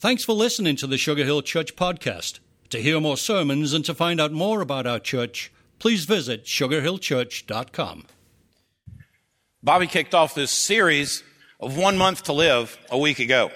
[0.00, 2.38] Thanks for listening to the Sugar Hill Church podcast.
[2.70, 8.04] To hear more sermons and to find out more about our church, please visit sugarhillchurch.com.
[9.60, 11.24] Bobby kicked off this series
[11.58, 13.50] of One Month to Live a week ago.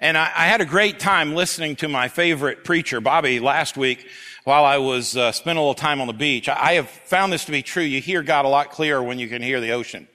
[0.00, 4.08] And I, I had a great time listening to my favorite preacher, Bobby, last week
[4.44, 6.48] while I was uh, spending a little time on the beach.
[6.48, 7.82] I, I have found this to be true.
[7.82, 10.08] You hear God a lot clearer when you can hear the ocean.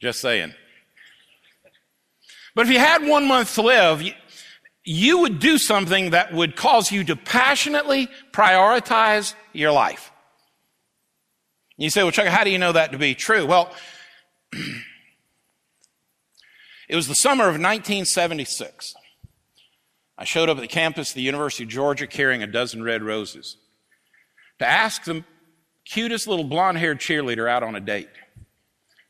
[0.00, 0.52] Just saying.
[2.56, 4.02] But if you had one month to live,
[4.82, 10.10] you, would do something that would cause you to passionately prioritize your life.
[11.76, 13.44] You say, well, Chuck, how do you know that to be true?
[13.44, 13.70] Well,
[16.88, 18.94] it was the summer of 1976.
[20.16, 23.02] I showed up at the campus of the University of Georgia carrying a dozen red
[23.02, 23.58] roses
[24.60, 25.24] to ask the
[25.84, 28.08] cutest little blonde haired cheerleader out on a date.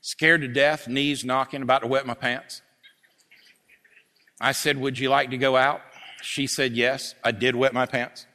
[0.01, 2.61] Scared to death, knees knocking, about to wet my pants.
[4.39, 5.81] I said, Would you like to go out?
[6.21, 7.15] She said, Yes.
[7.23, 8.25] I did wet my pants.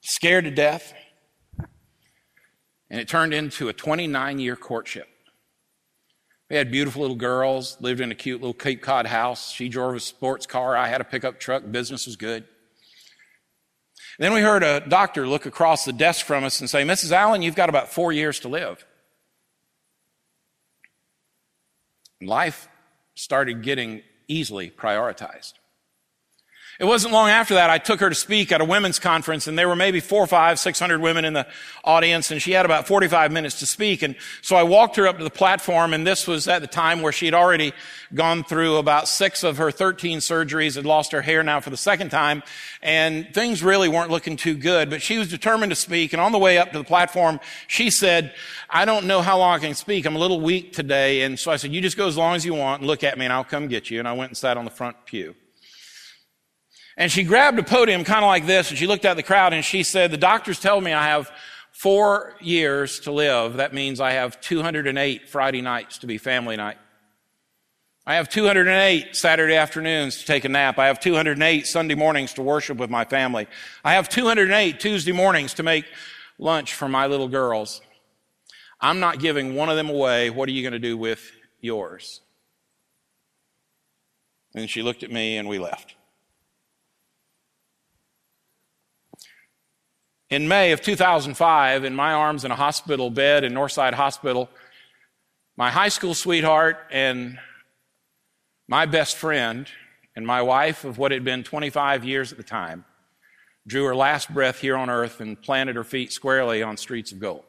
[0.00, 0.94] Scared to death.
[2.88, 5.08] And it turned into a 29 year courtship.
[6.48, 9.50] We had beautiful little girls, lived in a cute little Cape Cod house.
[9.50, 10.76] She drove a sports car.
[10.76, 11.64] I had a pickup truck.
[11.68, 12.44] Business was good.
[14.18, 17.10] Then we heard a doctor look across the desk from us and say, Mrs.
[17.10, 18.85] Allen, you've got about four years to live.
[22.22, 22.68] Life
[23.14, 25.54] started getting easily prioritized.
[26.78, 29.58] It wasn't long after that I took her to speak at a women's conference and
[29.58, 31.46] there were maybe four, five, six hundred women in the
[31.84, 34.02] audience and she had about 45 minutes to speak.
[34.02, 37.00] And so I walked her up to the platform and this was at the time
[37.00, 37.72] where she had already
[38.12, 41.78] gone through about six of her 13 surgeries, had lost her hair now for the
[41.78, 42.42] second time
[42.82, 46.12] and things really weren't looking too good, but she was determined to speak.
[46.12, 48.34] And on the way up to the platform, she said,
[48.68, 50.04] I don't know how long I can speak.
[50.04, 51.22] I'm a little weak today.
[51.22, 53.16] And so I said, you just go as long as you want and look at
[53.16, 53.98] me and I'll come get you.
[53.98, 55.34] And I went and sat on the front pew.
[56.96, 59.52] And she grabbed a podium kind of like this and she looked at the crowd
[59.52, 61.30] and she said, the doctors tell me I have
[61.70, 63.54] four years to live.
[63.54, 66.78] That means I have 208 Friday nights to be family night.
[68.06, 70.78] I have 208 Saturday afternoons to take a nap.
[70.78, 73.48] I have 208 Sunday mornings to worship with my family.
[73.84, 75.84] I have 208 Tuesday mornings to make
[76.38, 77.80] lunch for my little girls.
[78.80, 80.30] I'm not giving one of them away.
[80.30, 81.30] What are you going to do with
[81.60, 82.20] yours?
[84.54, 85.96] And she looked at me and we left.
[90.28, 94.50] In May of 2005, in my arms in a hospital bed in Northside Hospital,
[95.56, 97.38] my high school sweetheart and
[98.66, 99.68] my best friend
[100.16, 102.84] and my wife of what had been 25 years at the time
[103.68, 107.20] drew her last breath here on earth and planted her feet squarely on streets of
[107.20, 107.44] gold.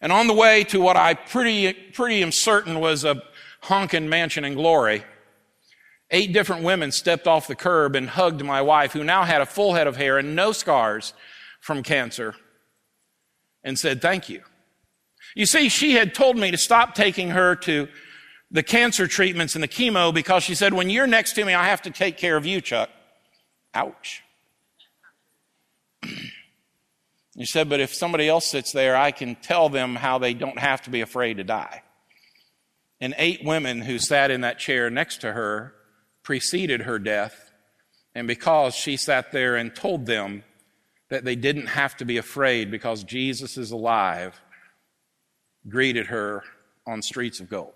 [0.00, 3.22] And on the way to what I pretty, pretty am certain was a
[3.62, 5.04] honking mansion in glory,
[6.10, 9.46] Eight different women stepped off the curb and hugged my wife, who now had a
[9.46, 11.14] full head of hair and no scars
[11.60, 12.34] from cancer,
[13.62, 14.42] and said, Thank you.
[15.34, 17.88] You see, she had told me to stop taking her to
[18.50, 21.64] the cancer treatments and the chemo because she said, When you're next to me, I
[21.64, 22.90] have to take care of you, Chuck.
[23.74, 24.22] Ouch.
[27.36, 30.58] You said, but if somebody else sits there, I can tell them how they don't
[30.58, 31.82] have to be afraid to die.
[33.00, 35.74] And eight women who sat in that chair next to her
[36.24, 37.52] preceded her death,
[38.14, 40.42] and because she sat there and told them
[41.10, 44.40] that they didn't have to be afraid because Jesus is alive,
[45.68, 46.42] greeted her
[46.86, 47.74] on streets of gold.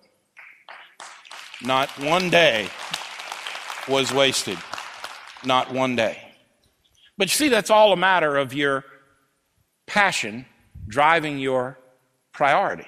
[1.63, 2.69] Not one day
[3.89, 4.59] was wasted.
[5.45, 6.19] Not one day.
[7.17, 8.85] But you see, that's all a matter of your
[9.87, 10.47] passion
[10.87, 11.79] driving your
[12.33, 12.87] priority.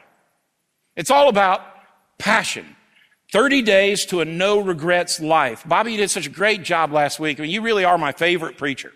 [0.96, 1.60] It's all about
[2.18, 2.76] passion.
[3.32, 5.62] 30 days to a no regrets life.
[5.66, 7.38] Bobby, you did such a great job last week.
[7.38, 8.92] I mean, you really are my favorite preacher.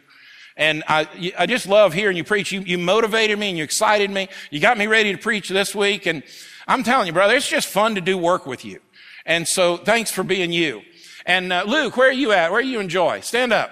[0.56, 2.52] And I, I just love hearing you preach.
[2.52, 4.28] You, you motivated me and you excited me.
[4.50, 6.06] You got me ready to preach this week.
[6.06, 6.22] And
[6.68, 8.81] I'm telling you, brother, it's just fun to do work with you.
[9.26, 10.82] And so thanks for being you.
[11.26, 12.52] And uh, Luke, where are you at?
[12.52, 13.20] Where do you enjoy?
[13.20, 13.70] Stand up.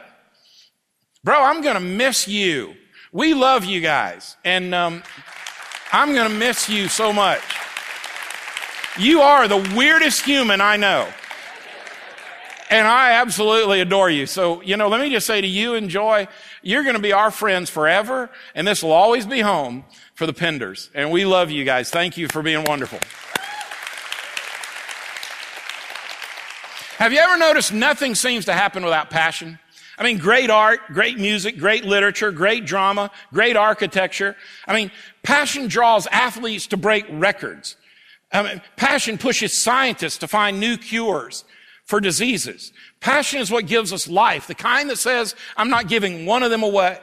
[1.23, 2.75] Bro, I'm going to miss you.
[3.13, 4.37] We love you guys.
[4.45, 5.03] And um,
[5.93, 7.43] I'm going to miss you so much.
[8.99, 11.09] You are the weirdest human I know.
[12.69, 14.27] And I absolutely adore you.
[14.27, 16.27] So, you know, let me just say to you and Joy,
[16.63, 19.85] you're going to be our friends forever, and this will always be home
[20.15, 20.89] for the Penders.
[20.95, 21.91] And we love you guys.
[21.91, 22.99] Thank you for being wonderful.
[26.97, 29.59] Have you ever noticed nothing seems to happen without passion?
[29.99, 34.37] I mean, great art, great music, great literature, great drama, great architecture.
[34.67, 34.91] I mean,
[35.23, 37.77] passion draws athletes to break records.
[38.33, 41.45] I mean, passion pushes scientists to find new cures
[41.85, 42.73] for diseases.
[43.01, 46.51] Passion is what gives us life, the kind that says, I'm not giving one of
[46.51, 46.99] them away.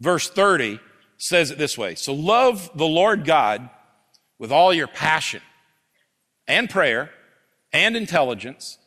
[0.00, 0.78] Verse 30
[1.16, 3.70] says it this way So love the Lord God
[4.38, 5.40] with all your passion
[6.46, 7.10] and prayer
[7.72, 8.78] and intelligence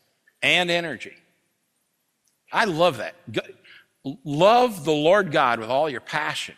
[0.42, 1.13] and energy.
[2.51, 3.16] I love that.
[4.24, 6.56] Love the Lord God with all your passion.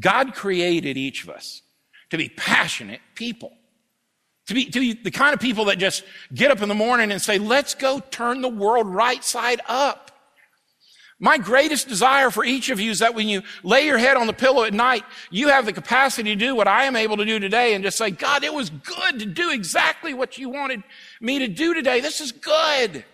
[0.00, 1.62] God created each of us
[2.10, 3.52] to be passionate people.
[4.48, 6.04] To be, to be the kind of people that just
[6.34, 10.10] get up in the morning and say, let's go turn the world right side up.
[11.18, 14.26] My greatest desire for each of you is that when you lay your head on
[14.26, 17.24] the pillow at night, you have the capacity to do what I am able to
[17.24, 20.82] do today and just say, God, it was good to do exactly what you wanted
[21.20, 22.00] me to do today.
[22.00, 23.04] This is good.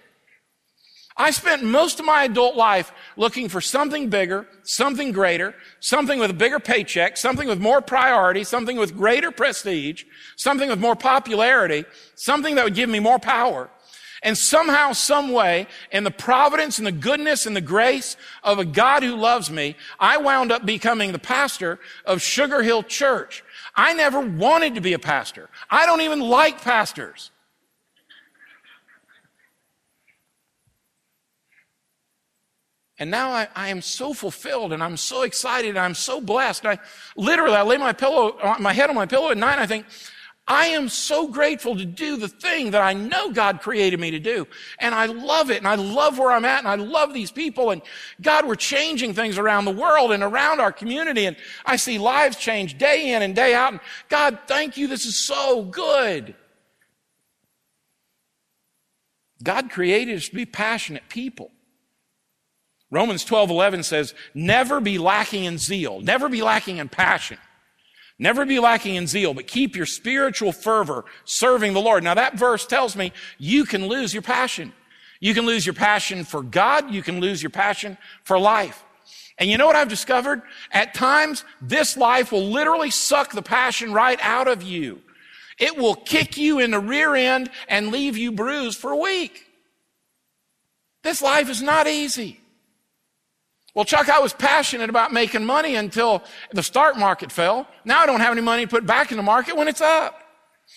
[1.16, 6.30] I spent most of my adult life looking for something bigger, something greater, something with
[6.30, 10.04] a bigger paycheck, something with more priority, something with greater prestige,
[10.36, 11.84] something with more popularity,
[12.14, 13.68] something that would give me more power.
[14.22, 18.64] And somehow, some way, in the providence and the goodness and the grace of a
[18.64, 23.42] God who loves me, I wound up becoming the pastor of Sugar Hill Church.
[23.74, 25.48] I never wanted to be a pastor.
[25.70, 27.30] I don't even like pastors.
[33.00, 36.66] And now I, I, am so fulfilled and I'm so excited and I'm so blessed.
[36.66, 36.78] I
[37.16, 39.66] literally, I lay my pillow, uh, my head on my pillow at night and I
[39.66, 39.86] think,
[40.46, 44.18] I am so grateful to do the thing that I know God created me to
[44.18, 44.48] do.
[44.80, 45.58] And I love it.
[45.58, 46.58] And I love where I'm at.
[46.58, 47.70] And I love these people.
[47.70, 47.80] And
[48.20, 51.26] God, we're changing things around the world and around our community.
[51.26, 53.74] And I see lives change day in and day out.
[53.74, 54.88] And God, thank you.
[54.88, 56.34] This is so good.
[59.40, 61.52] God created us to be passionate people.
[62.90, 67.38] Romans 12, 11 says, never be lacking in zeal, never be lacking in passion.
[68.18, 72.04] Never be lacking in zeal, but keep your spiritual fervor serving the Lord.
[72.04, 74.74] Now that verse tells me you can lose your passion.
[75.20, 76.90] You can lose your passion for God.
[76.90, 78.84] You can lose your passion for life.
[79.38, 80.42] And you know what I've discovered?
[80.70, 85.00] At times, this life will literally suck the passion right out of you.
[85.58, 89.46] It will kick you in the rear end and leave you bruised for a week.
[91.02, 92.39] This life is not easy.
[93.80, 96.22] Well, Chuck, I was passionate about making money until
[96.52, 97.66] the stock market fell.
[97.86, 100.20] Now I don't have any money to put back in the market when it's up.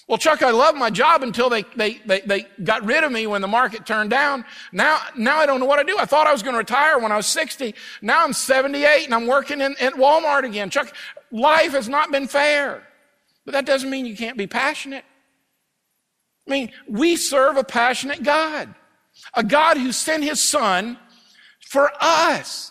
[0.08, 3.28] Well, Chuck, I loved my job until they, they, they, they got rid of me
[3.28, 4.46] when the market turned down.
[4.72, 5.98] Now, now I don't know what to do.
[6.00, 7.76] I thought I was going to retire when I was 60.
[8.02, 10.70] Now I'm 78 and I'm working in, at Walmart again.
[10.70, 10.96] Chuck,
[11.30, 12.88] life has not been fair.
[13.44, 15.04] But that doesn't mean you can't be passionate.
[16.48, 18.74] I mean, we serve a passionate God.
[19.34, 20.98] A God who sent his son
[21.60, 22.70] for us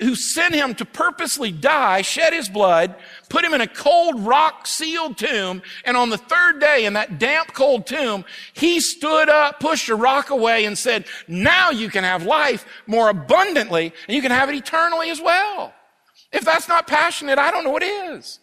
[0.00, 2.94] who, sent him to purposely die, shed his blood,
[3.28, 7.18] put him in a cold rock sealed tomb, and on the third day in that
[7.18, 12.04] damp cold tomb, he stood up, pushed a rock away and said, now you can
[12.04, 15.72] have life more abundantly and you can have it eternally as well.
[16.32, 18.40] If that's not passionate, I don't know what is.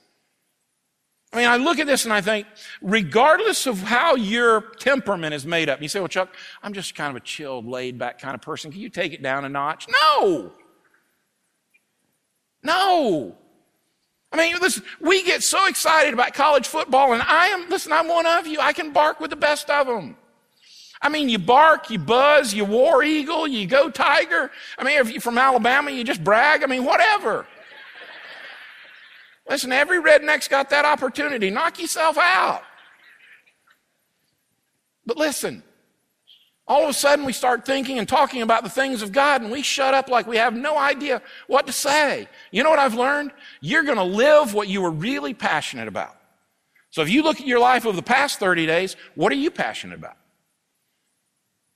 [1.34, 2.46] I mean, I look at this and I think,
[2.82, 6.30] regardless of how your temperament is made up, you say, well, Chuck,
[6.62, 8.72] I'm just kind of a chilled, laid back kind of person.
[8.72, 9.88] Can you take it down a notch?
[9.90, 10.52] No!
[12.64, 13.36] No.
[14.32, 18.08] I mean, listen, we get so excited about college football, and I am, listen, I'm
[18.08, 18.60] one of you.
[18.60, 20.18] I can bark with the best of them.
[21.02, 24.50] I mean, you bark, you buzz, you war eagle, you go tiger.
[24.78, 26.64] I mean, if you're from Alabama, you just brag.
[26.64, 27.46] I mean, whatever.
[29.48, 31.50] Listen, every redneck's got that opportunity.
[31.50, 32.64] Knock yourself out.
[35.06, 35.62] But listen,
[36.66, 39.52] all of a sudden, we start thinking and talking about the things of God, and
[39.52, 42.28] we shut up like we have no idea what to say.
[42.52, 43.32] You know what I've learned?
[43.60, 46.16] You're going to live what you were really passionate about.
[46.90, 49.52] So if you look at your life over the past 30 days, what are you
[49.52, 50.16] passionate about?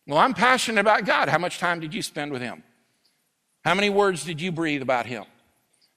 [0.05, 1.27] Well, I'm passionate about God.
[1.27, 2.63] How much time did you spend with Him?
[3.65, 5.25] How many words did you breathe about Him?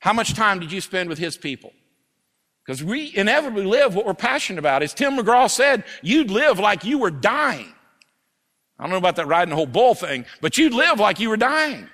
[0.00, 1.72] How much time did you spend with His people?
[2.66, 4.82] Because we inevitably live what we're passionate about.
[4.82, 7.72] As Tim McGraw said, you'd live like you were dying.
[8.80, 11.28] I don't know about that riding the whole bull thing, but you'd live like you
[11.28, 11.86] were dying.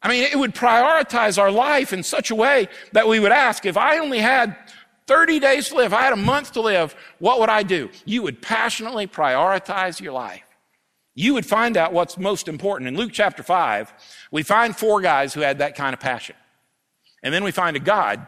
[0.00, 3.66] I mean, it would prioritize our life in such a way that we would ask,
[3.66, 4.56] if I only had
[5.06, 7.90] 30 days to live, I had a month to live, what would I do?
[8.06, 10.42] You would passionately prioritize your life.
[11.14, 12.88] You would find out what's most important.
[12.88, 13.92] In Luke chapter 5,
[14.30, 16.36] we find four guys who had that kind of passion.
[17.22, 18.26] And then we find a God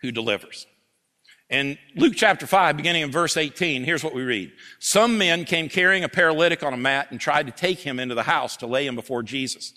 [0.00, 0.68] who delivers.
[1.50, 4.52] In Luke chapter 5, beginning in verse 18, here's what we read.
[4.80, 8.14] Some men came carrying a paralytic on a mat and tried to take him into
[8.14, 9.72] the house to lay him before Jesus.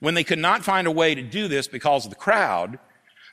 [0.00, 2.80] When they could not find a way to do this because of the crowd,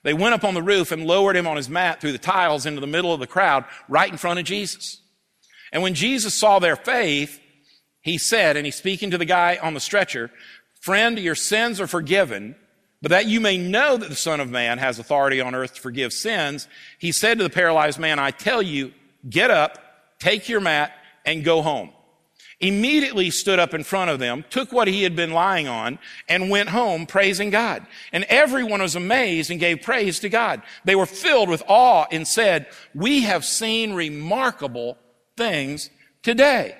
[0.03, 2.67] they went up on the roof and lowered him on his mat through the tiles
[2.67, 5.01] into the middle of the crowd, right in front of Jesus.
[5.71, 7.39] And when Jesus saw their faith,
[8.01, 10.29] he said, and he's speaking to the guy on the stretcher,
[10.81, 12.55] friend, your sins are forgiven.
[13.01, 15.81] But that you may know that the Son of Man has authority on earth to
[15.81, 16.67] forgive sins,
[16.99, 18.93] he said to the paralyzed man, I tell you,
[19.27, 19.79] get up,
[20.19, 20.91] take your mat,
[21.25, 21.91] and go home.
[22.59, 25.97] Immediately stood up in front of them, took what he had been lying on,
[26.29, 27.87] and went home praising God.
[28.13, 30.61] And everyone was amazed and gave praise to God.
[30.85, 34.99] They were filled with awe and said, we have seen remarkable
[35.35, 35.89] things
[36.21, 36.75] today.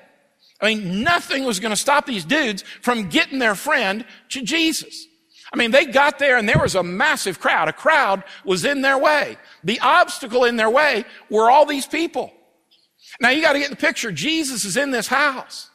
[0.62, 5.08] I mean, nothing was going to stop these dudes from getting their friend to Jesus.
[5.54, 7.68] I mean, they got there and there was a massive crowd.
[7.68, 9.38] A crowd was in their way.
[9.64, 12.32] The obstacle in their way were all these people.
[13.20, 14.12] Now you got to get the picture.
[14.12, 15.70] Jesus is in this house.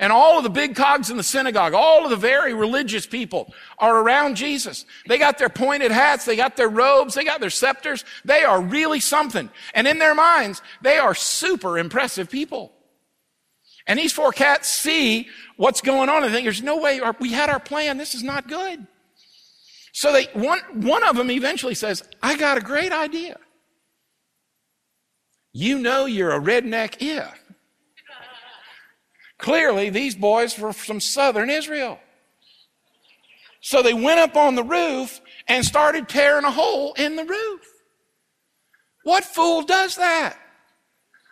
[0.00, 3.52] And all of the big cogs in the synagogue, all of the very religious people
[3.78, 4.86] are around Jesus.
[5.08, 8.04] They got their pointed hats, they got their robes, they got their scepters.
[8.24, 9.50] They are really something.
[9.74, 12.72] And in their minds, they are super impressive people.
[13.88, 17.50] And these four cats see what's going on and think, there's no way, we had
[17.50, 18.86] our plan, this is not good.
[19.98, 23.36] So they, one, one of them eventually says, I got a great idea.
[25.52, 27.34] You know you're a redneck if.
[29.38, 31.98] Clearly, these boys were from southern Israel.
[33.60, 37.62] So they went up on the roof and started tearing a hole in the roof.
[39.02, 40.38] What fool does that?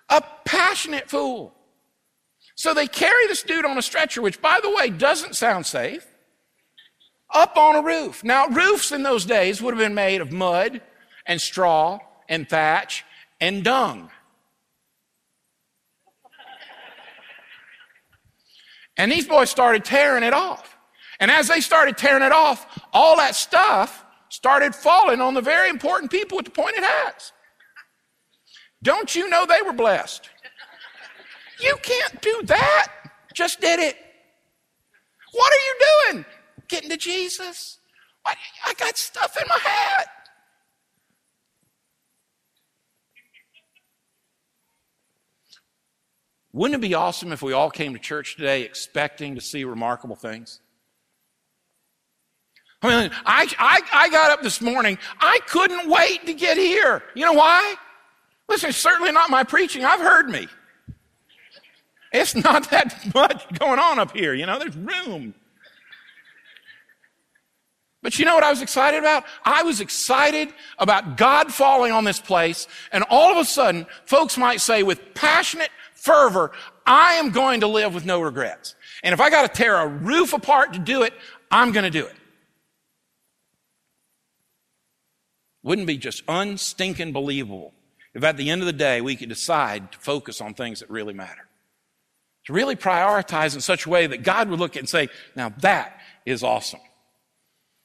[0.09, 1.55] A passionate fool.
[2.57, 6.05] So they carry this dude on a stretcher, which, by the way, doesn't sound safe
[7.35, 8.25] up on a roof.
[8.25, 10.81] Now, roofs in those days would have been made of mud
[11.27, 13.05] and straw and thatch
[13.41, 14.11] and dung.
[18.97, 20.77] And these boys started tearing it off.
[21.21, 25.69] And as they started tearing it off, all that stuff started falling on the very
[25.69, 27.33] important people with the pointed hats.
[28.83, 30.31] Don't you know they were blessed?
[31.61, 32.93] You can't do that.
[33.35, 33.97] Just did it.
[35.33, 36.25] What are you doing?
[36.69, 37.79] Getting to Jesus?
[38.25, 40.07] I got stuff in my head.
[46.53, 50.17] Wouldn't it be awesome if we all came to church today expecting to see remarkable
[50.17, 50.61] things?
[52.83, 54.99] I mean, I, I, I got up this morning.
[55.21, 57.03] I couldn't wait to get here.
[57.15, 57.75] You know why?
[58.49, 59.85] Listen, it's certainly not my preaching.
[59.85, 60.49] I've heard me.
[62.13, 64.33] It's not that much going on up here.
[64.33, 65.35] You know, there's room.
[68.07, 69.25] But you know what I was excited about?
[69.45, 74.39] I was excited about God falling on this place, and all of a sudden, folks
[74.39, 76.53] might say with passionate fervor,
[76.87, 78.77] I am going to live with no regrets.
[79.03, 81.15] And if I got to tear a roof apart to do it,
[81.51, 82.15] I'm going to do it.
[85.65, 87.75] Wouldn't be just unstinking believable
[88.15, 90.91] if at the end of the day we could decide to focus on things that
[90.91, 91.49] really matter.
[92.45, 95.49] To really prioritize in such a way that God would look at and say, now
[95.59, 96.79] that is awesome.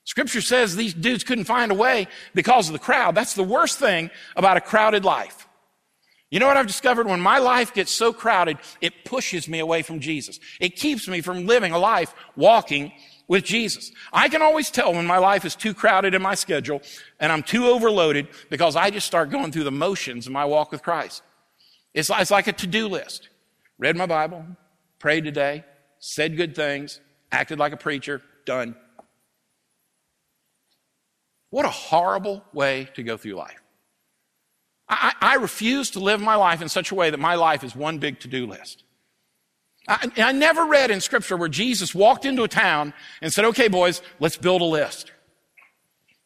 [0.03, 3.15] Scripture says these dudes couldn't find a way because of the crowd.
[3.15, 5.48] That's the worst thing about a crowded life.
[6.31, 7.08] You know what I've discovered?
[7.08, 10.39] When my life gets so crowded, it pushes me away from Jesus.
[10.60, 12.93] It keeps me from living a life walking
[13.27, 13.91] with Jesus.
[14.12, 16.81] I can always tell when my life is too crowded in my schedule
[17.20, 20.72] and I'm too overloaded because I just start going through the motions in my walk
[20.72, 21.22] with Christ.
[21.93, 23.29] It's, it's like a to-do list.
[23.77, 24.46] Read my Bible,
[25.00, 25.65] prayed today,
[26.00, 28.75] said good things, acted like a preacher, done.
[31.51, 33.62] What a horrible way to go through life.
[34.89, 37.75] I, I refuse to live my life in such a way that my life is
[37.75, 38.84] one big to do list.
[39.88, 43.67] I, I never read in scripture where Jesus walked into a town and said, okay,
[43.67, 45.12] boys, let's build a list.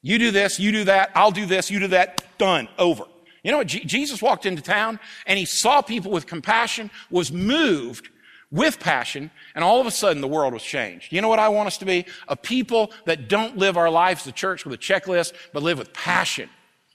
[0.01, 3.05] You do this, you do that, I'll do this, you do that, done, over.
[3.43, 3.67] You know what?
[3.67, 8.09] Jesus walked into town and he saw people with compassion, was moved
[8.55, 11.11] with passion, and all of a sudden the world was changed.
[11.11, 12.05] You know what I want us to be?
[12.29, 15.93] A people that don't live our lives, the church, with a checklist, but live with
[15.93, 16.49] passion,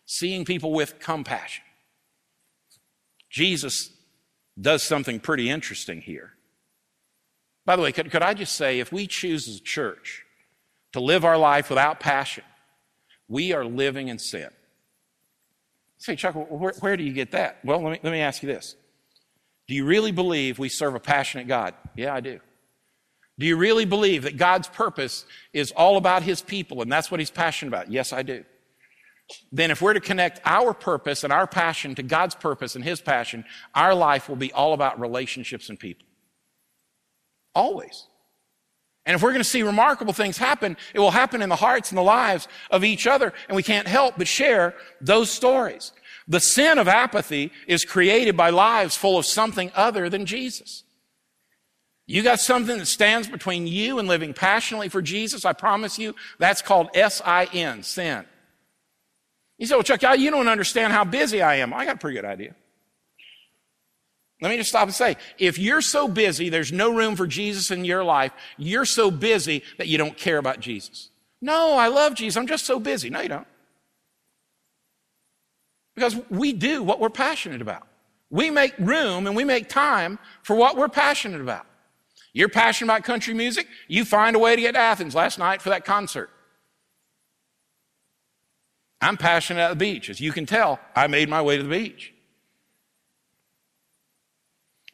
[0.07, 1.63] seeing people with compassion.
[3.29, 3.91] Jesus
[4.59, 6.33] does something pretty interesting here.
[7.67, 10.25] By the way, could, could I just say, if we choose as a church
[10.93, 12.45] to live our life without passion,
[13.29, 14.49] we are living in sin.
[15.99, 17.59] Say, Chuck, where, where do you get that?
[17.63, 18.77] Well, let me, let me ask you this.
[19.71, 21.75] Do you really believe we serve a passionate God?
[21.95, 22.41] Yeah, I do.
[23.39, 27.21] Do you really believe that God's purpose is all about his people and that's what
[27.21, 27.89] he's passionate about?
[27.89, 28.45] Yes, I do.
[29.53, 33.01] then if we're to connect our purpose and our passion to God's purpose and His
[33.01, 36.09] passion, our life will be all about relationships and people.
[37.55, 38.09] Always.
[39.07, 41.93] And if we're going to see remarkable things happen, it will happen in the hearts
[41.93, 45.93] and the lives of each other, and we can't help but share those stories.
[46.31, 50.85] The sin of apathy is created by lives full of something other than Jesus.
[52.07, 56.15] You got something that stands between you and living passionately for Jesus, I promise you,
[56.39, 58.25] that's called S-I-N, sin.
[59.59, 61.75] You say, well, Chuck, you don't understand how busy I am.
[61.75, 62.55] I got a pretty good idea.
[64.41, 67.73] Let me just stop and say, if you're so busy, there's no room for Jesus
[67.73, 71.11] in your life, you're so busy that you don't care about Jesus.
[71.43, 72.37] No, I love Jesus.
[72.37, 73.11] I'm just so busy.
[73.11, 73.47] No, you don't.
[76.01, 77.87] Because we do what we're passionate about.
[78.31, 81.67] We make room and we make time for what we're passionate about.
[82.33, 85.61] You're passionate about country music, you find a way to get to Athens last night
[85.61, 86.31] for that concert.
[89.03, 90.09] I'm passionate at the beach.
[90.09, 92.15] As you can tell, I made my way to the beach.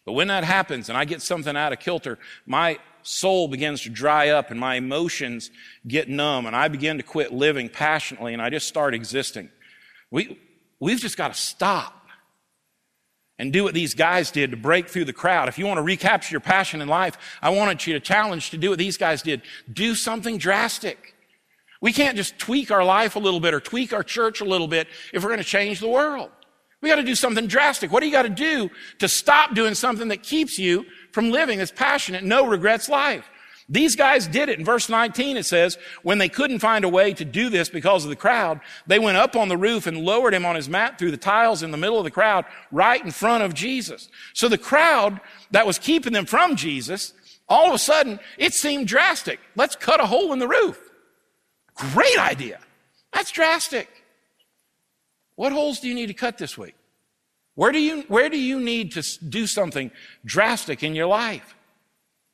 [0.04, 3.90] But when that happens and I get something out of kilter, my soul begins to
[3.90, 5.52] dry up and my emotions
[5.86, 9.50] get numb and I begin to quit living passionately and I just start existing.
[10.10, 10.40] We,
[10.80, 11.92] we've just got to stop
[13.38, 15.48] and do what these guys did to break through the crowd.
[15.48, 18.58] If you want to recapture your passion in life, I wanted you to challenge to
[18.58, 19.42] do what these guys did.
[19.70, 21.14] Do something drastic.
[21.82, 24.68] We can't just tweak our life a little bit or tweak our church a little
[24.68, 26.30] bit if we're going to change the world.
[26.80, 27.90] We got to do something drastic.
[27.90, 31.58] What do you got to do to stop doing something that keeps you from living
[31.58, 33.28] this passionate, no regrets life?
[33.68, 34.58] These guys did it.
[34.58, 38.04] In verse 19, it says, when they couldn't find a way to do this because
[38.04, 40.98] of the crowd, they went up on the roof and lowered him on his mat
[40.98, 44.08] through the tiles in the middle of the crowd, right in front of Jesus.
[44.34, 45.20] So the crowd
[45.50, 47.12] that was keeping them from Jesus,
[47.48, 49.40] all of a sudden, it seemed drastic.
[49.56, 50.78] Let's cut a hole in the roof.
[51.74, 52.60] Great idea.
[53.12, 53.88] That's drastic.
[55.34, 56.76] What holes do you need to cut this week?
[57.56, 59.90] Where do you, where do you need to do something
[60.24, 61.56] drastic in your life?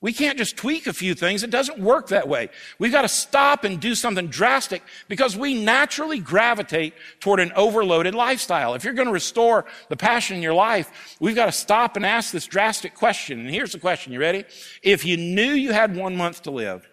[0.02, 1.44] We can't just tweak a few things.
[1.44, 2.50] It doesn't work that way.
[2.80, 8.12] We've got to stop and do something drastic because we naturally gravitate toward an overloaded
[8.12, 8.74] lifestyle.
[8.74, 12.04] If you're going to restore the passion in your life, we've got to stop and
[12.04, 13.38] ask this drastic question.
[13.38, 14.12] And here's the question.
[14.12, 14.44] You ready?
[14.82, 16.86] If you knew you had one month to live,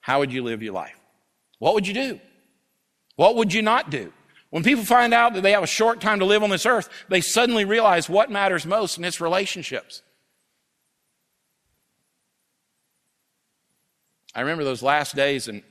[0.00, 0.98] how would you live your life?
[1.60, 2.20] What would you do?
[3.14, 4.12] What would you not do?
[4.50, 6.88] When people find out that they have a short time to live on this earth,
[7.08, 10.02] they suddenly realize what matters most, and it's relationships.
[14.36, 15.62] I remember those last days in,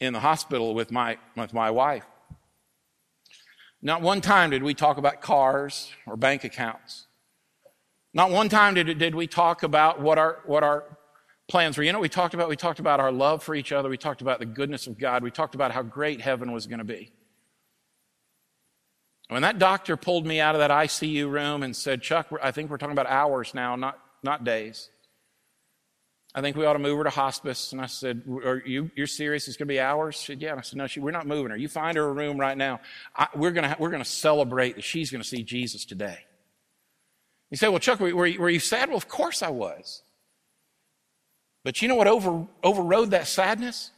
[0.00, 2.06] in the hospital with my, with my wife.
[3.82, 7.06] Not one time did we talk about cars or bank accounts.
[8.14, 10.84] Not one time did, did we talk about what our, what our
[11.46, 11.84] plans were.
[11.84, 12.48] You know we talked about?
[12.48, 13.90] We talked about our love for each other.
[13.90, 15.22] We talked about the goodness of God.
[15.22, 17.12] We talked about how great heaven was going to be.
[19.28, 22.70] When that doctor pulled me out of that ICU room and said, Chuck, I think
[22.70, 24.88] we're talking about hours now, not, not days.
[26.34, 27.72] I think we ought to move her to hospice.
[27.72, 29.48] And I said, Are you, you're serious?
[29.48, 30.16] It's going to be hours?
[30.16, 30.50] She said, Yeah.
[30.50, 31.56] And I said, No, she, we're not moving her.
[31.56, 32.80] You find her a room right now.
[33.16, 36.18] I, we're going to, we're going to celebrate that she's going to see Jesus today.
[37.50, 38.88] You say, Well, Chuck, were, were, were you sad?
[38.88, 40.02] Well, of course I was.
[41.64, 43.90] But you know what over, overrode that sadness?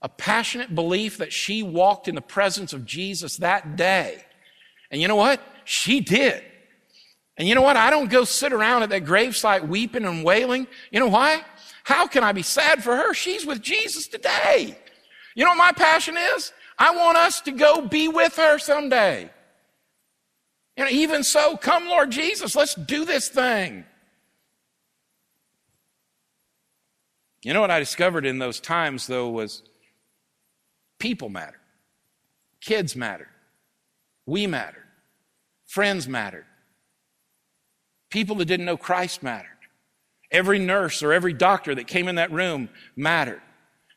[0.00, 4.24] A passionate belief that she walked in the presence of Jesus that day
[4.90, 5.40] and you know what?
[5.64, 6.42] She did.
[7.36, 7.76] And you know what?
[7.76, 10.66] I don't go sit around at that gravesite weeping and wailing.
[10.90, 11.42] You know why?
[11.84, 13.14] How can I be sad for her?
[13.14, 14.76] She's with Jesus today.
[15.34, 16.52] You know what my passion is?
[16.78, 19.30] I want us to go be with her someday.
[20.76, 23.84] And even so, come Lord Jesus, let's do this thing.
[27.42, 29.62] You know what I discovered in those times, though, was
[30.98, 31.60] people matter,
[32.60, 33.28] kids matter,
[34.26, 34.76] we matter.
[35.66, 36.46] Friends matter,
[38.10, 39.48] People that didn't know Christ mattered.
[40.30, 43.42] Every nurse or every doctor that came in that room mattered.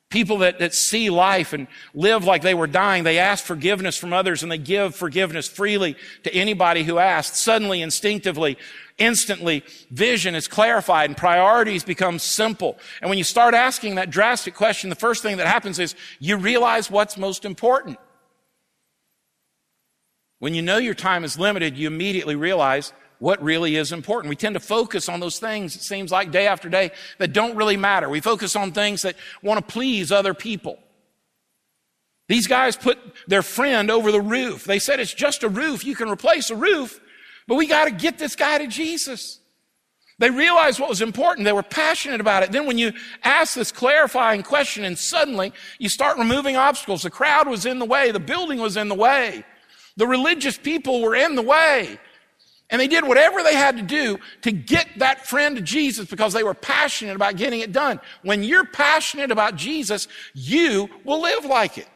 [0.09, 4.13] People that, that see life and live like they were dying, they ask forgiveness from
[4.13, 7.39] others and they give forgiveness freely to anybody who asks.
[7.39, 8.57] Suddenly, instinctively,
[8.99, 12.77] instantly, vision is clarified and priorities become simple.
[13.01, 16.37] And when you start asking that drastic question, the first thing that happens is you
[16.37, 17.97] realize what's most important.
[20.37, 22.93] When you know your time is limited, you immediately realize
[23.23, 24.27] what really is important.
[24.27, 27.55] We tend to focus on those things, it seems like day after day, that don't
[27.55, 28.09] really matter.
[28.09, 30.77] We focus on things that want to please other people.
[32.27, 34.65] These guys put their friend over the roof.
[34.65, 35.85] They said it's just a roof.
[35.85, 36.99] You can replace a roof,
[37.47, 39.39] but we got to get this guy to Jesus.
[40.19, 41.45] They realized what was important.
[41.45, 42.51] They were passionate about it.
[42.51, 42.91] Then when you
[43.23, 47.85] ask this clarifying question and suddenly you start removing obstacles, the crowd was in the
[47.85, 49.45] way, the building was in the way.
[49.95, 51.99] The religious people were in the way.
[52.69, 56.33] And they did whatever they had to do to get that friend to Jesus because
[56.33, 57.99] they were passionate about getting it done.
[58.23, 61.87] When you're passionate about Jesus, you will live like it.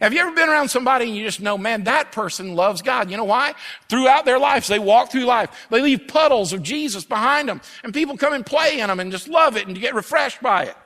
[0.00, 3.08] Have you ever been around somebody and you just know, man, that person loves God?
[3.08, 3.54] You know why?
[3.88, 5.68] Throughout their lives, they walk through life.
[5.70, 9.12] They leave puddles of Jesus behind them and people come and play in them and
[9.12, 10.76] just love it and get refreshed by it.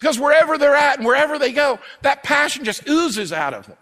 [0.00, 3.76] Because wherever they're at and wherever they go, that passion just oozes out of them.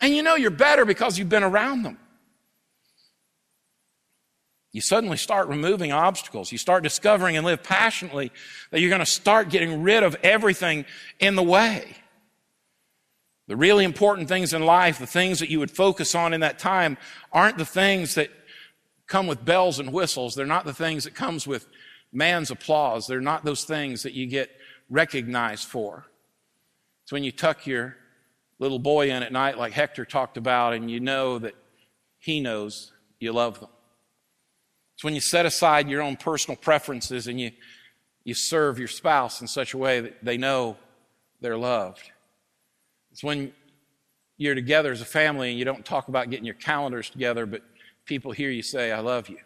[0.00, 1.98] And you know you're better because you've been around them.
[4.72, 6.52] You suddenly start removing obstacles.
[6.52, 8.30] You start discovering and live passionately
[8.70, 10.84] that you're going to start getting rid of everything
[11.18, 11.96] in the way.
[13.48, 16.60] The really important things in life, the things that you would focus on in that
[16.60, 16.98] time,
[17.32, 18.30] aren't the things that
[19.08, 20.36] come with bells and whistles.
[20.36, 21.66] They're not the things that comes with
[22.12, 23.08] man's applause.
[23.08, 24.50] They're not those things that you get
[24.88, 26.06] recognized for.
[27.02, 27.96] It's when you tuck your
[28.60, 31.56] little boy in at night, like Hector talked about, and you know that
[32.20, 33.70] he knows you love them.
[35.00, 37.52] It's when you set aside your own personal preferences and you,
[38.22, 40.76] you serve your spouse in such a way that they know
[41.40, 42.02] they're loved.
[43.10, 43.54] It's when
[44.36, 47.62] you're together as a family and you don't talk about getting your calendars together, but
[48.04, 49.38] people hear you say, I love you.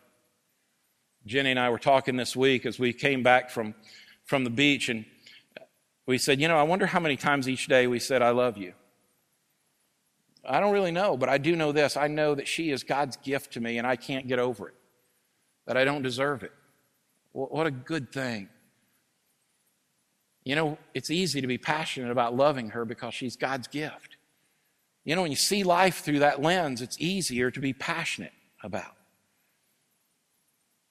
[1.24, 3.76] Jenny and I were talking this week as we came back from,
[4.24, 5.04] from the beach, and
[6.04, 8.58] we said, You know, I wonder how many times each day we said, I love
[8.58, 8.72] you.
[10.44, 11.96] I don't really know, but I do know this.
[11.96, 14.74] I know that she is God's gift to me, and I can't get over it
[15.66, 16.52] that I don't deserve it.
[17.32, 18.48] What a good thing.
[20.44, 24.16] You know, it's easy to be passionate about loving her because she's God's gift.
[25.04, 28.94] You know, when you see life through that lens, it's easier to be passionate about.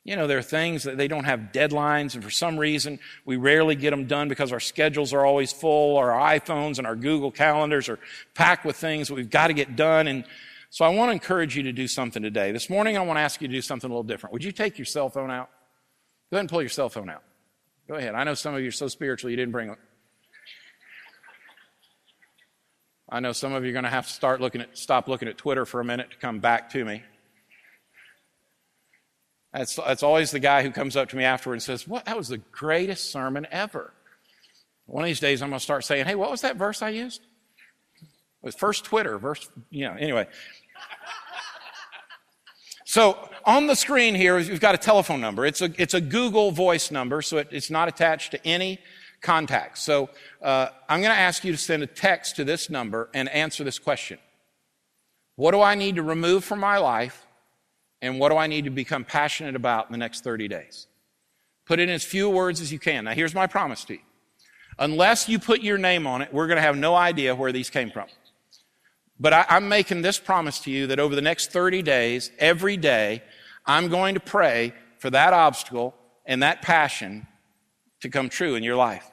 [0.04, 3.38] You know, there are things that they don't have deadlines, and for some reason, we
[3.38, 7.32] rarely get them done because our schedules are always full, our iPhones and our Google
[7.32, 8.00] calendars are
[8.34, 10.08] packed with things that we've got to get done.
[10.08, 10.26] And
[10.74, 12.52] so I want to encourage you to do something today.
[12.52, 14.34] This morning, I want to ask you to do something a little different.
[14.34, 15.52] Would you take your cell phone out?
[16.32, 17.22] Go ahead and pull your cell phone out.
[17.88, 18.16] Go ahead.
[18.16, 19.78] I know some of you are so spiritual you didn't bring it.
[23.08, 25.28] I know some of you are going to have to start looking at, stop looking
[25.28, 27.04] at Twitter for a minute to come back to me.
[29.54, 32.06] That's, that's always the guy who comes up to me afterward and says, What?
[32.06, 33.94] That was the greatest sermon ever.
[34.88, 36.90] One of these days, I'm going to start saying, Hey, what was that verse I
[36.90, 37.22] used?
[37.22, 40.28] It was first Twitter, verse, you know, anyway.
[42.86, 45.48] So on the screen here, we've got a telephone number.
[45.48, 48.80] It's a, it's a Google voice number, so it, it's not attached to any
[49.20, 49.82] contacts.
[49.82, 50.10] So
[50.44, 53.64] uh, I'm going to ask you to send a text to this number and answer
[53.64, 54.20] this question.
[55.38, 57.26] What do I need to remove from my life?
[58.02, 60.88] And what do I need to become passionate about in the next 30 days?
[61.66, 63.06] Put it in as few words as you can.
[63.06, 64.02] Now, here's my promise to you.
[64.78, 67.70] Unless you put your name on it, we're going to have no idea where these
[67.70, 68.08] came from.
[69.20, 72.78] But I, am making this promise to you that over the next 30 days, every
[72.78, 73.24] day,
[73.66, 75.96] I'm going to pray for that obstacle
[76.26, 77.28] and that passion
[78.02, 79.10] to come true in your life.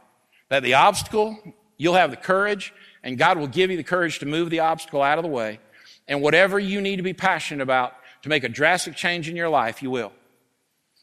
[0.49, 1.37] That the obstacle,
[1.77, 5.03] you'll have the courage, and God will give you the courage to move the obstacle
[5.03, 5.61] out of the way.
[6.09, 9.49] And whatever you need to be passionate about to make a drastic change in your
[9.49, 10.13] life, you will.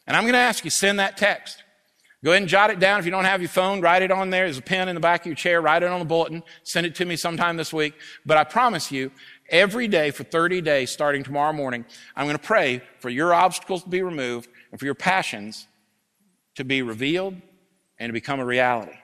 [0.06, 1.62] And I'm going to ask you, send that text.
[2.24, 2.98] Go ahead and jot it down.
[2.98, 4.44] If you don't have your phone, write it on there.
[4.44, 5.60] There's a pen in the back of your chair.
[5.60, 6.42] Write it on the bulletin.
[6.64, 7.94] Send it to me sometime this week.
[8.26, 9.12] But I promise you,
[9.50, 11.84] every day for 30 days, starting tomorrow morning,
[12.16, 15.68] I'm going to pray for your obstacles to be removed and for your passions
[16.56, 17.36] to be revealed
[18.00, 18.98] and to become a reality.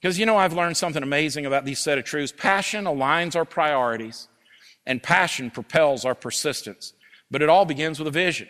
[0.00, 2.32] Because you know, I've learned something amazing about these set of truths.
[2.36, 4.28] Passion aligns our priorities
[4.86, 6.92] and passion propels our persistence.
[7.32, 8.48] But it all begins with a vision.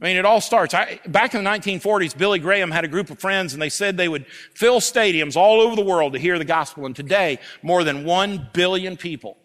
[0.00, 0.74] I mean, it all starts.
[0.74, 3.96] I, back in the 1940s, Billy Graham had a group of friends and they said
[3.96, 6.84] they would fill stadiums all over the world to hear the gospel.
[6.84, 9.38] And today, more than one billion people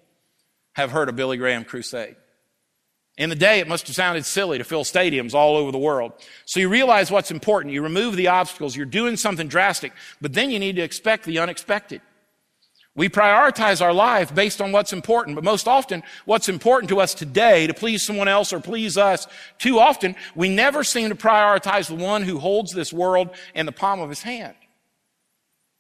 [0.73, 2.17] have heard a Billy Graham crusade.
[3.17, 6.13] In the day, it must have sounded silly to fill stadiums all over the world.
[6.45, 7.73] So you realize what's important.
[7.73, 8.75] You remove the obstacles.
[8.75, 12.01] You're doing something drastic, but then you need to expect the unexpected.
[12.93, 17.13] We prioritize our life based on what's important, but most often what's important to us
[17.13, 19.27] today to please someone else or please us,
[19.58, 23.71] too often we never seem to prioritize the one who holds this world in the
[23.71, 24.56] palm of his hand.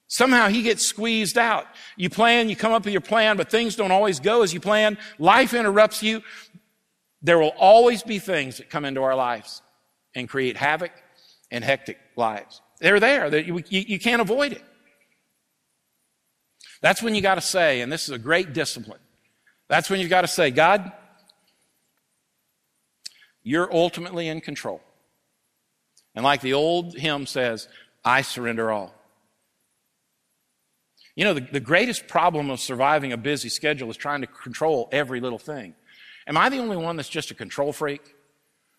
[0.07, 1.67] Somehow he gets squeezed out.
[1.97, 4.59] You plan, you come up with your plan, but things don't always go as you
[4.59, 4.97] plan.
[5.19, 6.21] Life interrupts you.
[7.21, 9.61] There will always be things that come into our lives
[10.15, 10.91] and create havoc
[11.49, 12.61] and hectic lives.
[12.79, 13.33] They're there.
[13.37, 14.63] You, can't avoid it.
[16.81, 18.99] That's when you got to say, and this is a great discipline,
[19.67, 20.91] that's when you've got to say, God,
[23.43, 24.81] you're ultimately in control.
[26.13, 27.67] And like the old hymn says,
[28.03, 28.93] I surrender all.
[31.15, 34.89] You know, the, the greatest problem of surviving a busy schedule is trying to control
[34.91, 35.75] every little thing.
[36.27, 38.01] Am I the only one that's just a control freak?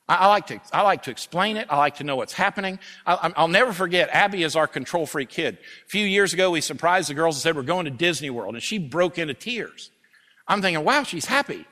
[0.08, 1.68] I, like to, I like to explain it.
[1.70, 2.78] I like to know what's happening.
[3.06, 5.58] I, I'll never forget, Abby is our control freak kid.
[5.86, 8.54] A few years ago, we surprised the girls and said, we're going to Disney World,
[8.54, 9.90] and she broke into tears.
[10.46, 11.64] I'm thinking, wow, she's happy.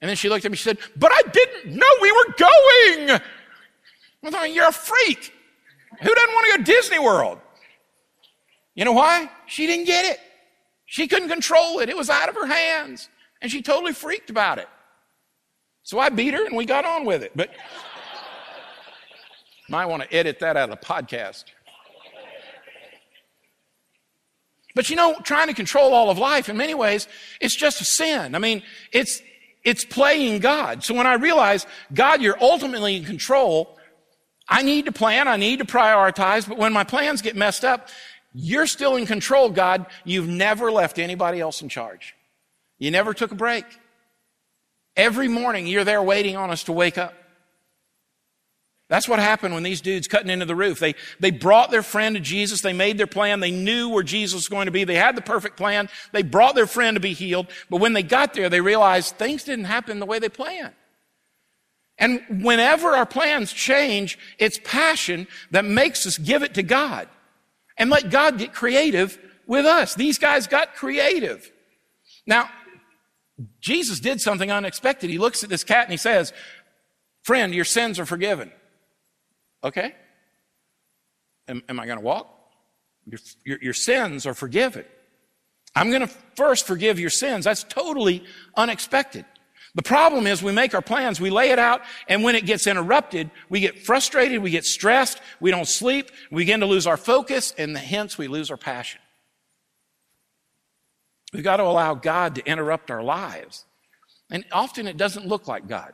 [0.00, 3.20] And then she looked at me, she said, but I didn't know we were going.
[4.22, 5.32] I'm thought, you're a freak.
[6.02, 7.38] Who doesn't want to go to Disney World?
[8.74, 9.30] You know why?
[9.46, 10.18] She didn't get it.
[10.86, 11.88] She couldn't control it.
[11.88, 13.08] It was out of her hands.
[13.40, 14.68] And she totally freaked about it.
[15.84, 17.32] So I beat her and we got on with it.
[17.36, 17.50] But
[19.68, 21.44] might want to edit that out of the podcast.
[24.74, 27.06] But you know, trying to control all of life in many ways,
[27.40, 28.34] it's just a sin.
[28.34, 29.22] I mean, it's,
[29.62, 30.82] it's playing God.
[30.82, 33.78] So when I realize, God, you're ultimately in control,
[34.48, 37.88] I need to plan, I need to prioritize, but when my plans get messed up,
[38.34, 39.86] you're still in control, God.
[40.04, 42.16] You've never left anybody else in charge.
[42.78, 43.64] You never took a break.
[44.96, 47.14] Every morning you're there waiting on us to wake up.
[48.88, 50.78] That's what happened when these dudes cutting into the roof.
[50.78, 52.60] They, they brought their friend to Jesus.
[52.60, 53.40] They made their plan.
[53.40, 54.84] They knew where Jesus was going to be.
[54.84, 55.88] They had the perfect plan.
[56.12, 57.46] They brought their friend to be healed.
[57.70, 60.74] But when they got there, they realized things didn't happen the way they planned.
[61.96, 67.08] And whenever our plans change, it's passion that makes us give it to God
[67.78, 69.94] and let God get creative with us.
[69.94, 71.50] These guys got creative.
[72.26, 72.50] Now,
[73.60, 75.10] Jesus did something unexpected.
[75.10, 76.32] He looks at this cat and he says,
[77.24, 78.52] Friend, your sins are forgiven.
[79.62, 79.94] Okay.
[81.48, 82.30] Am, am I going to walk?
[83.06, 84.84] Your, your, your sins are forgiven.
[85.74, 87.44] I'm going to first forgive your sins.
[87.44, 88.24] That's totally
[88.56, 89.24] unexpected.
[89.74, 92.68] The problem is we make our plans, we lay it out, and when it gets
[92.68, 96.96] interrupted, we get frustrated, we get stressed, we don't sleep, we begin to lose our
[96.96, 99.00] focus, and hence we lose our passion.
[101.34, 103.64] We've got to allow God to interrupt our lives.
[104.30, 105.92] And often it doesn't look like God.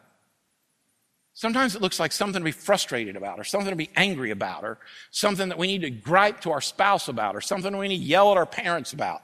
[1.33, 4.65] Sometimes it looks like something to be frustrated about, or something to be angry about,
[4.65, 4.79] or
[5.11, 8.05] something that we need to gripe to our spouse about, or something we need to
[8.05, 9.23] yell at our parents about.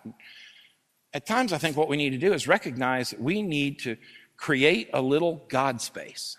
[1.12, 3.98] At times, I think what we need to do is recognize that we need to
[4.38, 6.38] create a little God space.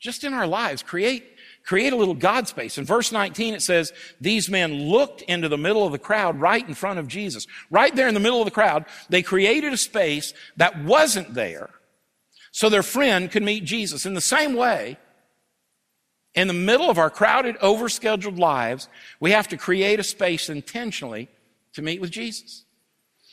[0.00, 1.36] Just in our lives, create,
[1.68, 2.78] create a little God space.
[2.78, 6.66] In verse 19, it says, these men looked into the middle of the crowd right
[6.66, 7.46] in front of Jesus.
[7.70, 11.68] Right there in the middle of the crowd, they created a space that wasn't there
[12.52, 14.06] so their friend could meet Jesus.
[14.06, 14.96] In the same way,
[16.34, 18.88] in the middle of our crowded, overscheduled lives,
[19.20, 21.28] we have to create a space intentionally
[21.74, 22.64] to meet with Jesus.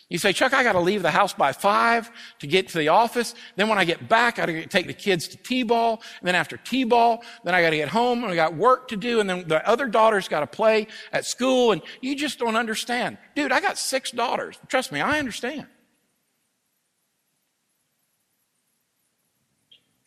[0.08, 2.90] You say, Chuck, I got to leave the house by five to get to the
[2.90, 3.34] office.
[3.56, 6.02] Then when I get back, I got to take the kids to T-ball.
[6.20, 8.98] And then after T-ball, then I got to get home and I got work to
[8.98, 9.20] do.
[9.20, 11.72] And then the other daughter's got to play at school.
[11.72, 13.18] And you just don't understand.
[13.36, 14.60] Dude, I got six daughters.
[14.68, 15.66] Trust me, I understand.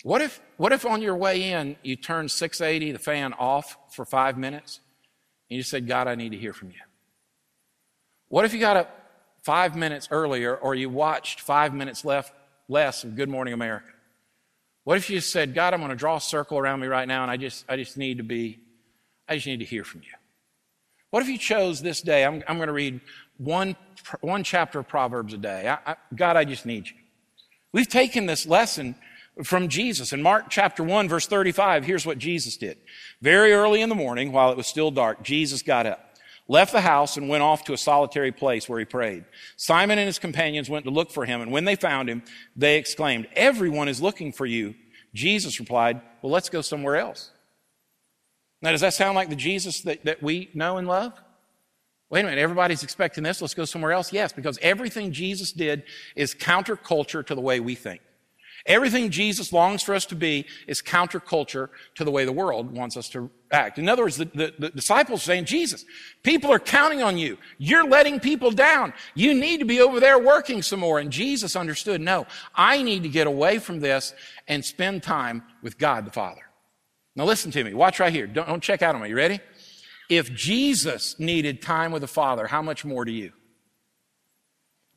[0.05, 4.05] What if, what if on your way in, you turned 680, the fan off for
[4.05, 4.79] five minutes,
[5.51, 6.77] and you said, God, I need to hear from you?
[8.29, 8.98] What if you got up
[9.49, 12.35] five minutes earlier or you watched five minutes left,
[12.69, 13.89] less of Good Morning America?
[14.85, 17.23] What if you said, God, I'm going to draw a circle around me right now
[17.23, 18.59] and I just, I just need to be,
[19.27, 20.13] I just need to hear from you?
[21.09, 22.27] What if you chose this day?
[22.27, 23.01] I'm, I'm going to read
[23.39, 23.75] one,
[24.21, 25.67] one chapter of Proverbs a day.
[25.67, 26.97] I, I, God, I just need you.
[27.73, 28.97] We've taken this lesson
[29.45, 30.13] from Jesus.
[30.13, 32.77] In Mark chapter 1, verse 35, here's what Jesus did.
[33.23, 36.08] Very early in the morning, while it was still dark, Jesus got up
[36.49, 39.25] left the house and went off to a solitary place where he prayed.
[39.57, 42.23] Simon and his companions went to look for him, and when they found him,
[42.57, 44.75] they exclaimed, Everyone is looking for you.
[45.15, 47.31] Jesus replied, Well, let's go somewhere else.
[48.61, 51.13] Now, does that sound like the Jesus that, that we know and love?
[52.11, 53.43] Wait a minute, everybody's expecting this.
[53.43, 54.13] Let's go somewhere else.
[54.13, 55.83] Yes, because everything Jesus did
[56.17, 58.01] is counterculture to the way we think.
[58.69, 62.99] Everything Jesus longs for us to be is counterculture to the way the world wants
[62.99, 63.79] us to act.
[63.79, 65.87] In other words, the, the, the, disciples saying, Jesus,
[66.23, 67.39] people are counting on you.
[67.57, 68.93] You're letting people down.
[69.15, 70.99] You need to be over there working some more.
[70.99, 74.13] And Jesus understood, no, I need to get away from this
[74.47, 76.43] and spend time with God the Father.
[77.17, 77.73] Now listen to me.
[77.73, 78.27] Watch right here.
[78.27, 79.09] Don't, don't check out on me.
[79.09, 79.41] You ready?
[80.11, 83.33] If Jesus needed time with the Father, how much more do you?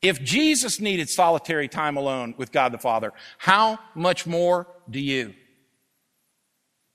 [0.01, 5.33] If Jesus needed solitary time alone with God the Father, how much more do you?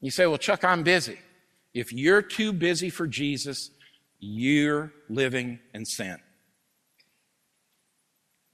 [0.01, 1.19] You say, well, Chuck, I'm busy.
[1.73, 3.71] If you're too busy for Jesus,
[4.19, 6.19] you're living in sin.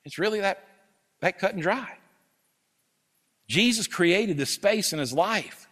[0.05, 0.65] It's really that,
[1.21, 1.99] that cut and dry.
[3.49, 5.69] Jesus created this space in his life.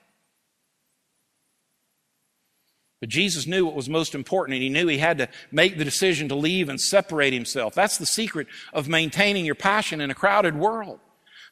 [3.00, 5.84] But Jesus knew what was most important and he knew he had to make the
[5.84, 7.74] decision to leave and separate himself.
[7.74, 11.00] That's the secret of maintaining your passion in a crowded world.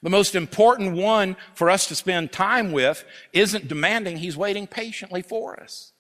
[0.03, 5.23] The most important one for us to spend time with isn't demanding, he's waiting patiently
[5.23, 5.93] for us.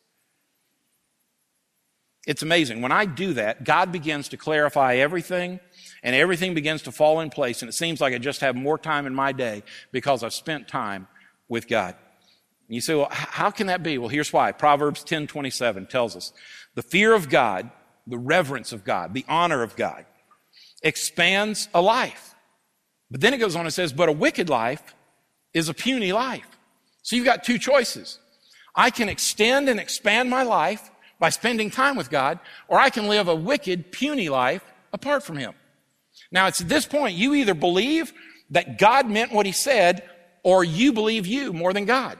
[2.27, 2.83] It's amazing.
[2.83, 5.61] When I do that, God begins to clarify everything
[6.03, 7.63] and everything begins to fall in place.
[7.63, 10.69] And it seems like I just have more time in my day because I've spent
[10.69, 11.09] time
[11.49, 11.97] with God.
[12.69, 13.97] You say, well, how can that be?
[13.97, 14.53] Well, here's why.
[14.53, 16.33] Proverbs 10 27 tells us
[16.75, 17.71] the fear of God,
[18.07, 20.05] the reverence of God, the honor of God
[20.83, 22.35] expands a life.
[23.11, 24.95] But then it goes on and says, but a wicked life
[25.55, 26.47] is a puny life.
[27.03, 28.19] So you've got two choices.
[28.75, 33.09] I can extend and expand my life by spending time with God, or I can
[33.09, 35.55] live a wicked, puny life apart from Him.
[36.31, 38.13] Now it's at this point you either believe
[38.51, 40.09] that God meant what He said,
[40.45, 42.19] or you believe you more than God.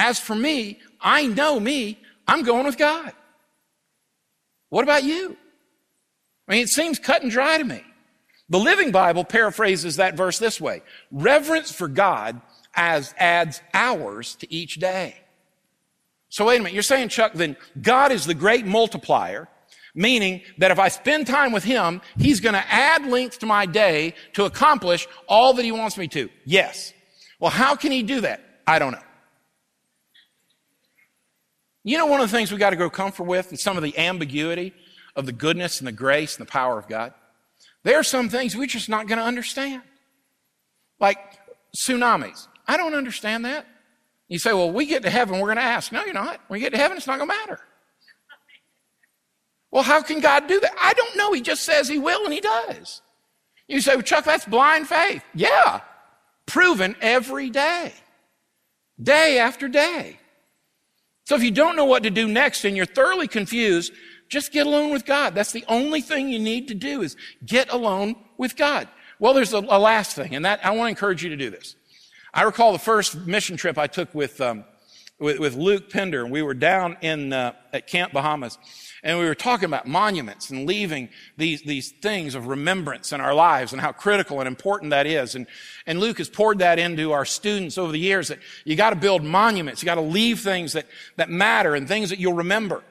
[0.00, 1.98] As for me, I know me.
[2.26, 3.12] I'm going with God.
[4.70, 5.36] What about you?
[6.48, 7.84] I mean, it seems cut and dry to me.
[8.48, 10.80] The Living Bible paraphrases that verse this way.
[11.12, 12.40] Reverence for God
[12.74, 15.16] as adds hours to each day.
[16.30, 16.72] So wait a minute.
[16.72, 19.48] You're saying, Chuck, then God is the great multiplier,
[19.94, 23.66] meaning that if I spend time with Him, He's going to add length to my
[23.66, 26.30] day to accomplish all that He wants me to.
[26.46, 26.94] Yes.
[27.38, 28.42] Well, how can He do that?
[28.66, 29.02] I don't know.
[31.82, 33.82] You know, one of the things we got to grow comfort with and some of
[33.82, 34.74] the ambiguity
[35.16, 37.14] of the goodness and the grace and the power of God?
[37.82, 39.82] There are some things we're just not going to understand.
[40.98, 41.18] Like
[41.76, 42.46] tsunamis.
[42.68, 43.66] I don't understand that.
[44.28, 45.90] You say, well, we get to heaven, we're going to ask.
[45.90, 46.40] No, you're not.
[46.48, 47.60] When you get to heaven, it's not going to matter.
[49.72, 50.72] Well, how can God do that?
[50.80, 51.32] I don't know.
[51.32, 53.02] He just says he will and he does.
[53.66, 55.24] You say, well, Chuck, that's blind faith.
[55.34, 55.80] Yeah.
[56.46, 57.92] Proven every day.
[59.02, 60.19] Day after day.
[61.30, 63.92] So if you don't know what to do next and you're thoroughly confused,
[64.28, 65.32] just get alone with God.
[65.32, 67.16] That's the only thing you need to do is
[67.46, 68.88] get alone with God.
[69.20, 71.48] Well, there's a, a last thing, and that I want to encourage you to do
[71.48, 71.76] this.
[72.34, 74.64] I recall the first mission trip I took with, um,
[75.20, 78.58] with, with, Luke Pender, and we were down in, uh, at Camp Bahamas,
[79.02, 83.32] and we were talking about monuments and leaving these, these things of remembrance in our
[83.32, 85.34] lives and how critical and important that is.
[85.34, 85.46] And,
[85.86, 88.96] and Luke has poured that into our students over the years that you got to
[88.96, 89.82] build monuments.
[89.82, 90.86] You got to leave things that,
[91.16, 92.82] that matter and things that you'll remember.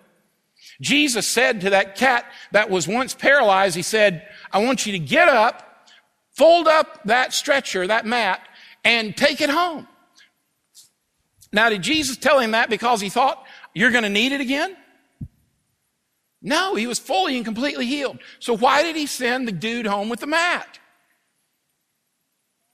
[0.81, 4.99] Jesus said to that cat that was once paralyzed, he said, I want you to
[4.99, 5.87] get up,
[6.31, 8.41] fold up that stretcher, that mat,
[8.83, 9.87] and take it home.
[11.51, 13.43] Now, did Jesus tell him that because he thought
[13.73, 14.75] you're going to need it again?
[16.41, 18.19] No, he was fully and completely healed.
[18.39, 20.79] So why did he send the dude home with the mat?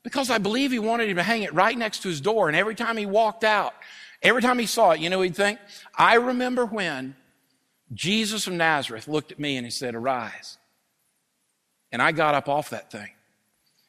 [0.03, 2.47] Because I believe he wanted him to hang it right next to his door.
[2.47, 3.73] And every time he walked out,
[4.21, 5.59] every time he saw it, you know, he'd think,
[5.97, 7.15] I remember when
[7.91, 10.59] Jesus of Nazareth looked at me and he said, arise.
[11.91, 13.09] And I got up off that thing.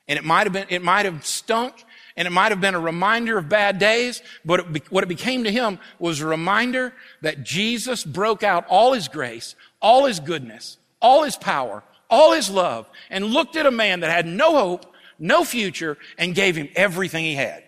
[0.09, 1.85] And it might have been, it might have stunk
[2.17, 5.45] and it might have been a reminder of bad days, but it, what it became
[5.45, 10.79] to him was a reminder that Jesus broke out all his grace, all his goodness,
[11.01, 14.87] all his power, all his love, and looked at a man that had no hope,
[15.19, 17.63] no future, and gave him everything he had.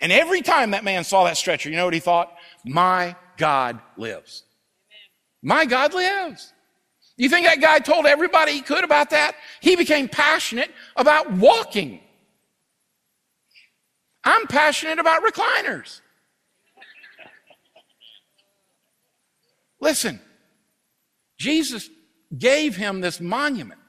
[0.00, 2.34] And every time that man saw that stretcher, you know what he thought?
[2.64, 4.44] My God lives.
[5.42, 6.52] My God lives.
[7.16, 9.36] You think that guy told everybody he could about that?
[9.60, 12.00] He became passionate about walking.
[14.24, 16.00] I'm passionate about recliners.
[19.80, 20.20] Listen,
[21.38, 21.90] Jesus
[22.36, 23.80] gave him this monument.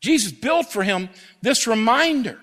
[0.00, 1.08] Jesus built for him
[1.42, 2.38] this reminder.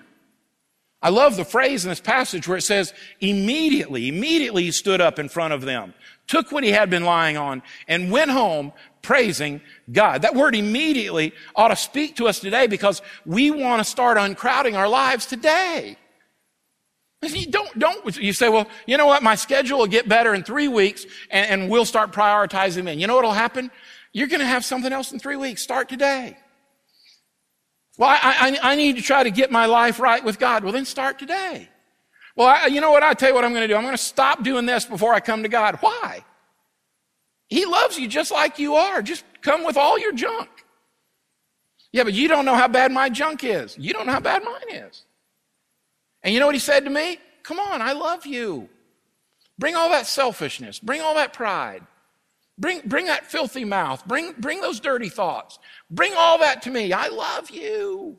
[1.00, 5.18] I love the phrase in this passage where it says, immediately, immediately he stood up
[5.18, 5.94] in front of them,
[6.26, 10.22] took what he had been lying on, and went home praising God.
[10.22, 14.76] That word immediately ought to speak to us today because we want to start uncrowding
[14.76, 15.96] our lives today.
[17.22, 19.22] You don't, don't, you say, well, you know what?
[19.22, 23.00] My schedule will get better in three weeks and, and we'll start prioritizing then.
[23.00, 23.70] You know what'll happen?
[24.12, 25.62] You're going to have something else in three weeks.
[25.62, 26.36] Start today.
[27.96, 30.62] Well, I, I, I, need to try to get my life right with God.
[30.62, 31.68] Well, then start today.
[32.36, 33.02] Well, I, you know what?
[33.02, 33.74] i tell you what I'm going to do.
[33.74, 35.78] I'm going to stop doing this before I come to God.
[35.80, 36.24] Why?
[37.48, 39.02] He loves you just like you are.
[39.02, 40.48] Just come with all your junk.
[41.90, 43.76] Yeah, but you don't know how bad my junk is.
[43.76, 45.04] You don't know how bad mine is.
[46.28, 47.16] And you know what he said to me?
[47.42, 48.68] Come on, I love you.
[49.58, 51.86] Bring all that selfishness, bring all that pride,
[52.58, 55.58] bring, bring that filthy mouth, bring, bring those dirty thoughts,
[55.90, 56.92] bring all that to me.
[56.92, 58.18] I love you.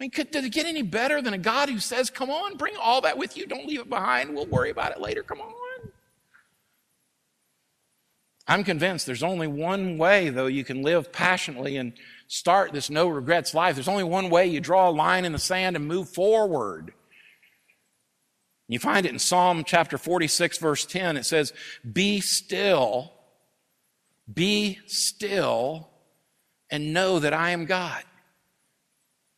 [0.00, 2.56] I mean, could, did it get any better than a God who says, Come on,
[2.56, 5.40] bring all that with you, don't leave it behind, we'll worry about it later, come
[5.40, 5.54] on?
[8.48, 11.92] I'm convinced there's only one way, though, you can live passionately and
[12.28, 13.76] start this no regrets life.
[13.76, 16.92] There's only one way you draw a line in the sand and move forward.
[18.68, 21.16] You find it in Psalm chapter 46, verse 10.
[21.16, 21.52] It says,
[21.90, 23.12] Be still,
[24.32, 25.88] be still,
[26.70, 28.02] and know that I am God.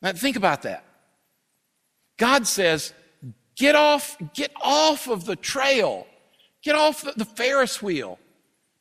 [0.00, 0.84] Now, think about that.
[2.16, 2.94] God says,
[3.54, 6.06] Get off, get off of the trail.
[6.62, 8.18] Get off the, the Ferris wheel.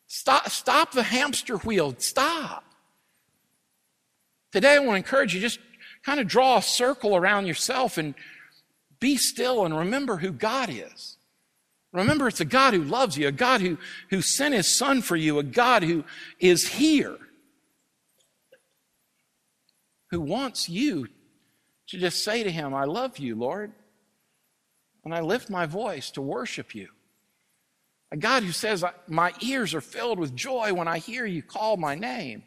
[0.08, 1.96] Stop, stop the hamster wheel.
[1.98, 2.64] Stop.
[4.52, 5.60] Today, I want to encourage you just
[6.04, 8.16] kind of draw a circle around yourself and
[9.00, 11.18] be still and remember who God is.
[11.92, 13.78] Remember, it's a God who loves you, a God who,
[14.10, 16.04] who sent his son for you, a God who
[16.40, 17.18] is here,
[20.12, 21.08] who wants you
[21.88, 23.72] to just say to him, I love you, Lord.
[25.04, 26.90] And I lift my voice to worship you.
[28.12, 31.78] A God who says, My ears are filled with joy when I hear you call
[31.78, 32.44] my name.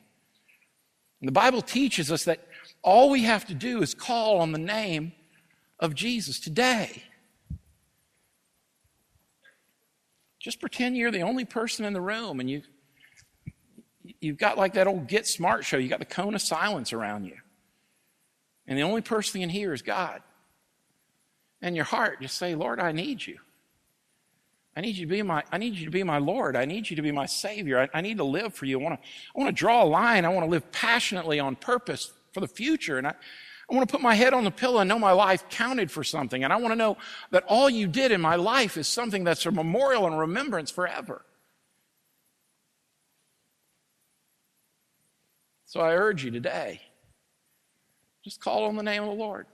[1.20, 2.46] And the Bible teaches us that
[2.82, 5.12] all we have to do is call on the name
[5.78, 7.02] of Jesus today.
[10.38, 12.62] Just pretend you're the only person in the room and you,
[14.20, 17.24] you've got like that old Get Smart show, you got the cone of silence around
[17.24, 17.36] you.
[18.66, 20.22] And the only person in here is God.
[21.60, 23.38] And your heart, just say, Lord, I need you.
[24.76, 26.56] I need you to be my, I need you to be my Lord.
[26.56, 27.80] I need you to be my Savior.
[27.80, 28.78] I, I need to live for you.
[28.78, 30.24] I want to, I want to draw a line.
[30.24, 32.96] I want to live passionately on purpose for the future.
[32.96, 33.14] And I,
[33.70, 36.04] I want to put my head on the pillow and know my life counted for
[36.04, 36.44] something.
[36.44, 36.96] And I want to know
[37.30, 41.24] that all you did in my life is something that's a memorial and remembrance forever.
[45.66, 46.80] So I urge you today,
[48.24, 49.46] just call on the name of the Lord.